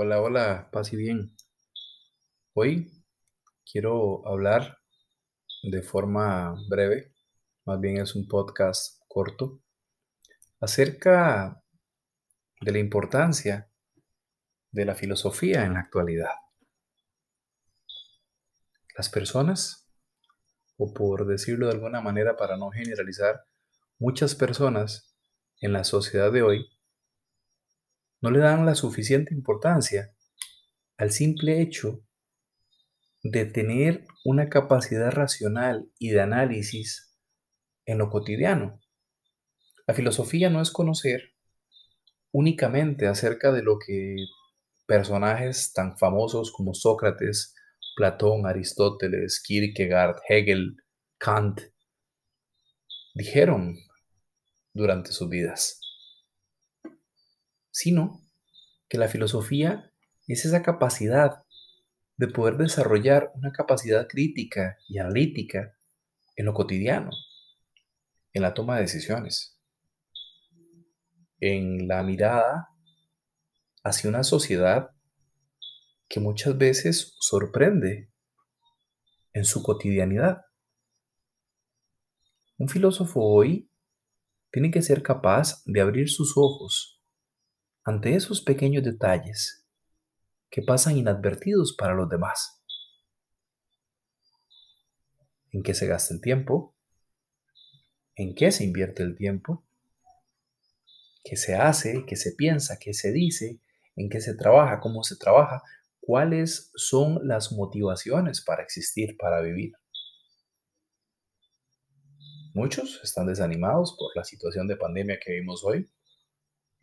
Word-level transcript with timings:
Hola, 0.00 0.20
hola, 0.22 0.68
paz 0.70 0.92
y 0.92 0.96
bien. 0.96 1.34
Hoy 2.54 2.88
quiero 3.68 4.24
hablar 4.28 4.78
de 5.64 5.82
forma 5.82 6.54
breve, 6.68 7.12
más 7.64 7.80
bien 7.80 7.96
es 7.96 8.14
un 8.14 8.28
podcast 8.28 9.02
corto, 9.08 9.60
acerca 10.60 11.64
de 12.60 12.70
la 12.70 12.78
importancia 12.78 13.72
de 14.70 14.84
la 14.84 14.94
filosofía 14.94 15.64
en 15.64 15.74
la 15.74 15.80
actualidad. 15.80 16.30
Las 18.96 19.08
personas, 19.08 19.90
o 20.76 20.94
por 20.94 21.26
decirlo 21.26 21.66
de 21.66 21.72
alguna 21.72 22.00
manera 22.00 22.36
para 22.36 22.56
no 22.56 22.70
generalizar, 22.70 23.44
muchas 23.98 24.36
personas 24.36 25.18
en 25.60 25.72
la 25.72 25.82
sociedad 25.82 26.30
de 26.30 26.42
hoy 26.42 26.77
no 28.20 28.30
le 28.30 28.40
dan 28.40 28.66
la 28.66 28.74
suficiente 28.74 29.34
importancia 29.34 30.14
al 30.96 31.10
simple 31.10 31.60
hecho 31.60 32.04
de 33.22 33.44
tener 33.44 34.04
una 34.24 34.48
capacidad 34.48 35.10
racional 35.10 35.90
y 35.98 36.10
de 36.10 36.20
análisis 36.20 37.16
en 37.84 37.98
lo 37.98 38.10
cotidiano. 38.10 38.80
La 39.86 39.94
filosofía 39.94 40.50
no 40.50 40.60
es 40.60 40.70
conocer 40.70 41.34
únicamente 42.32 43.06
acerca 43.06 43.52
de 43.52 43.62
lo 43.62 43.78
que 43.78 44.16
personajes 44.86 45.72
tan 45.72 45.96
famosos 45.98 46.52
como 46.52 46.74
Sócrates, 46.74 47.54
Platón, 47.96 48.46
Aristóteles, 48.46 49.42
Kierkegaard, 49.42 50.16
Hegel, 50.28 50.76
Kant 51.18 51.60
dijeron 53.14 53.76
durante 54.72 55.10
sus 55.12 55.28
vidas 55.28 55.80
sino 57.78 58.26
que 58.88 58.98
la 58.98 59.06
filosofía 59.06 59.92
es 60.26 60.44
esa 60.44 60.62
capacidad 60.62 61.44
de 62.16 62.26
poder 62.26 62.56
desarrollar 62.56 63.30
una 63.34 63.52
capacidad 63.52 64.08
crítica 64.08 64.76
y 64.88 64.98
analítica 64.98 65.76
en 66.34 66.46
lo 66.46 66.54
cotidiano, 66.54 67.10
en 68.32 68.42
la 68.42 68.52
toma 68.52 68.74
de 68.74 68.80
decisiones, 68.82 69.60
en 71.38 71.86
la 71.86 72.02
mirada 72.02 72.68
hacia 73.84 74.10
una 74.10 74.24
sociedad 74.24 74.90
que 76.08 76.18
muchas 76.18 76.58
veces 76.58 77.14
sorprende 77.20 78.10
en 79.32 79.44
su 79.44 79.62
cotidianidad. 79.62 80.40
Un 82.56 82.68
filósofo 82.68 83.20
hoy 83.22 83.70
tiene 84.50 84.72
que 84.72 84.82
ser 84.82 85.00
capaz 85.04 85.62
de 85.64 85.80
abrir 85.80 86.10
sus 86.10 86.32
ojos 86.36 86.97
ante 87.88 88.14
esos 88.14 88.42
pequeños 88.42 88.84
detalles 88.84 89.66
que 90.50 90.60
pasan 90.60 90.98
inadvertidos 90.98 91.74
para 91.74 91.94
los 91.94 92.06
demás. 92.10 92.62
¿En 95.52 95.62
qué 95.62 95.72
se 95.72 95.86
gasta 95.86 96.12
el 96.12 96.20
tiempo? 96.20 96.76
¿En 98.14 98.34
qué 98.34 98.52
se 98.52 98.64
invierte 98.64 99.02
el 99.02 99.16
tiempo? 99.16 99.66
¿Qué 101.24 101.36
se 101.36 101.54
hace? 101.54 102.04
¿Qué 102.06 102.16
se 102.16 102.32
piensa? 102.32 102.78
¿Qué 102.78 102.92
se 102.92 103.10
dice? 103.10 103.62
¿En 103.96 104.10
qué 104.10 104.20
se 104.20 104.34
trabaja? 104.34 104.80
¿Cómo 104.80 105.02
se 105.02 105.16
trabaja? 105.16 105.62
¿Cuáles 105.98 106.70
son 106.74 107.26
las 107.26 107.52
motivaciones 107.52 108.42
para 108.42 108.62
existir, 108.62 109.16
para 109.16 109.40
vivir? 109.40 109.72
Muchos 112.52 113.00
están 113.02 113.28
desanimados 113.28 113.96
por 113.98 114.14
la 114.14 114.24
situación 114.24 114.68
de 114.68 114.76
pandemia 114.76 115.18
que 115.18 115.32
vivimos 115.32 115.64
hoy. 115.64 115.90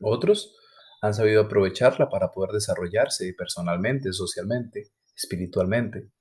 Otros 0.00 0.54
han 1.02 1.14
sabido 1.14 1.42
aprovecharla 1.42 2.08
para 2.08 2.30
poder 2.30 2.52
desarrollarse 2.52 3.34
personalmente, 3.36 4.12
socialmente, 4.12 4.92
espiritualmente. 5.16 6.12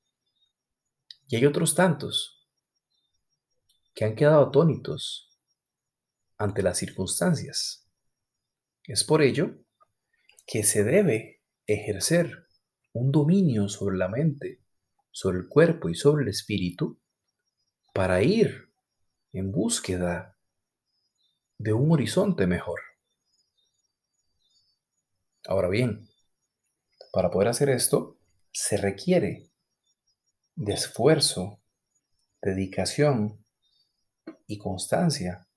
Y 1.28 1.36
hay 1.36 1.46
otros 1.46 1.75
tantos 1.75 2.50
que 3.94 4.06
han 4.06 4.16
quedado 4.16 4.47
atónitos 4.47 5.40
ante 6.38 6.64
las 6.64 6.80
circunstancias. 6.80 7.88
Es 8.84 9.03
por 9.03 9.22
ello 9.22 9.56
que 10.47 10.64
se 10.64 10.84
debe 10.84 11.44
ejercer 11.68 12.47
un 12.91 13.12
dominio 13.12 13.70
sobre 13.70 13.97
la 13.97 14.08
mente, 14.08 14.64
sobre 15.12 15.38
el 15.38 15.47
cuerpo 15.47 15.90
y 15.90 15.96
sobre 15.96 16.24
el 16.24 16.30
espíritu 16.30 17.00
para 17.94 18.24
ir 18.24 18.74
en 19.31 19.52
búsqueda 19.52 20.40
de 21.59 21.74
un 21.74 21.91
horizonte 21.91 22.47
mejor. 22.47 22.80
Ahora 25.47 25.69
bien, 25.69 26.07
para 27.12 27.31
poder 27.31 27.47
hacer 27.47 27.69
esto 27.69 28.19
se 28.52 28.78
requiere 28.78 29.50
de 30.56 30.74
esfuerzo, 30.74 31.59
dedicación 32.41 33.44
y 34.46 34.57
constancia 34.59 35.47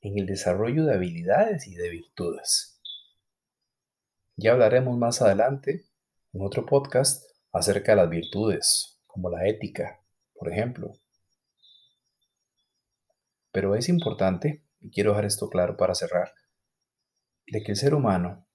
en 0.00 0.18
el 0.18 0.26
desarrollo 0.26 0.84
de 0.84 0.94
habilidades 0.94 1.66
y 1.66 1.74
de 1.74 1.88
virtudes. 1.88 2.80
Ya 4.36 4.52
hablaremos 4.52 4.96
más 4.96 5.22
adelante 5.22 5.86
en 6.32 6.42
otro 6.42 6.64
podcast 6.64 7.24
acerca 7.52 7.92
de 7.92 7.96
las 7.96 8.10
virtudes, 8.10 9.00
como 9.06 9.28
la 9.28 9.46
ética, 9.48 10.04
por 10.34 10.52
ejemplo. 10.52 10.92
Pero 13.50 13.74
es 13.74 13.88
importante, 13.88 14.64
y 14.80 14.90
quiero 14.90 15.10
dejar 15.10 15.26
esto 15.26 15.48
claro 15.48 15.76
para 15.76 15.94
cerrar, 15.94 16.32
de 17.46 17.62
que 17.62 17.72
el 17.72 17.76
ser 17.76 17.94
humano 17.94 18.46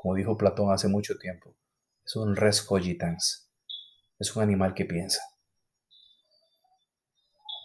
como 0.00 0.14
dijo 0.14 0.36
Platón 0.36 0.72
hace 0.72 0.86
mucho 0.86 1.18
tiempo, 1.18 1.56
es 2.06 2.14
un 2.14 2.36
res 2.36 2.62
cogitans, 2.62 3.50
es 4.20 4.34
un 4.36 4.44
animal 4.44 4.72
que 4.72 4.84
piensa. 4.84 5.20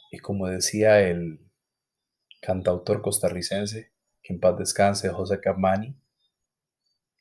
Y 0.10 0.18
como 0.18 0.48
decía 0.48 1.00
el 1.00 1.48
cantautor 2.42 3.04
costarricense, 3.04 3.94
que 4.24 4.34
en 4.34 4.40
paz 4.40 4.58
descanse, 4.58 5.10
José 5.10 5.40
Capmani, 5.40 5.96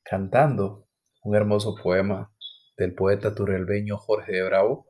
cantando 0.03 0.89
un 1.23 1.37
hermoso 1.37 1.75
poema 1.75 2.35
del 2.79 2.95
poeta 2.95 3.35
turelbeño 3.35 3.99
Jorge 3.99 4.33
de 4.33 4.43
Bravo, 4.45 4.87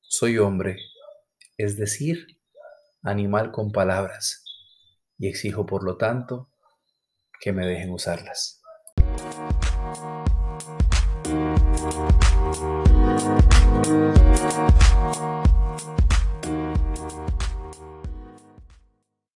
soy 0.00 0.38
hombre, 0.38 0.76
es 1.56 1.76
decir, 1.76 2.40
animal 3.02 3.50
con 3.50 3.72
palabras, 3.72 4.44
y 5.18 5.26
exijo 5.26 5.66
por 5.66 5.82
lo 5.82 5.96
tanto 5.96 6.52
que 7.40 7.52
me 7.52 7.66
dejen 7.66 7.90
usarlas. 7.90 8.61
Música 11.32 12.31